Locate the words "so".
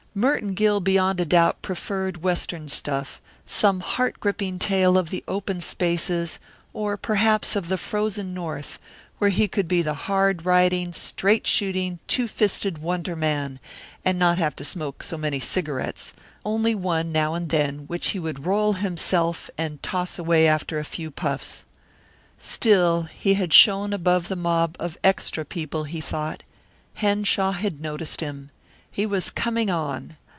15.01-15.15